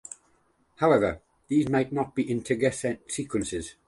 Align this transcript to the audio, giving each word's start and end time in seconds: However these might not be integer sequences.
However 0.77 1.21
these 1.47 1.69
might 1.69 1.91
not 1.93 2.15
be 2.15 2.23
integer 2.23 2.71
sequences. 3.07 3.75